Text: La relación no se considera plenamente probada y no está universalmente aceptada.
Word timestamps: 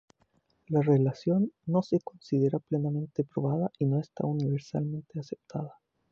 La 0.69 0.81
relación 0.81 1.51
no 1.67 1.83
se 1.83 1.99
considera 1.99 2.57
plenamente 2.57 3.23
probada 3.23 3.69
y 3.77 3.85
no 3.85 3.99
está 3.99 4.25
universalmente 4.25 5.19
aceptada. 5.19 5.77